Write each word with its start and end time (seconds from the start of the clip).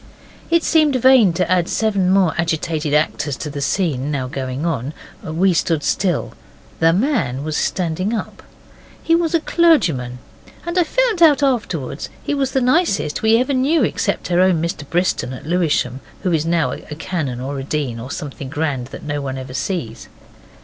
It 0.49 0.63
seemed 0.63 0.95
vain 0.95 1.31
to 1.33 1.47
add 1.47 1.69
seven 1.69 2.09
more 2.09 2.33
agitated 2.35 2.91
actors 2.91 3.37
to 3.37 3.51
the 3.51 3.61
scene 3.61 4.09
now 4.09 4.25
going 4.27 4.65
on. 4.65 4.95
We 5.23 5.53
stood 5.53 5.83
still. 5.83 6.33
The 6.79 6.91
man 6.91 7.43
was 7.43 7.55
standing 7.55 8.11
up. 8.11 8.41
He 9.03 9.13
was 9.13 9.35
a 9.35 9.39
clergyman, 9.39 10.17
and 10.65 10.75
I 10.79 10.83
found 10.85 11.21
out 11.21 11.43
afterwards 11.43 12.09
he 12.23 12.33
was 12.33 12.53
the 12.53 12.61
nicest 12.61 13.21
we 13.21 13.37
ever 13.37 13.53
knew 13.53 13.83
except 13.83 14.31
our 14.31 14.39
own 14.39 14.59
Mr 14.59 14.89
Briston 14.89 15.33
at 15.33 15.45
Lewisham, 15.45 15.99
who 16.23 16.31
is 16.31 16.47
now 16.47 16.71
a 16.71 16.95
canon 16.95 17.39
or 17.39 17.59
a 17.59 17.63
dean, 17.63 17.99
or 17.99 18.09
something 18.09 18.49
grand 18.49 18.87
that 18.87 19.03
no 19.03 19.21
one 19.21 19.37
ever 19.37 19.53
sees. 19.53 20.09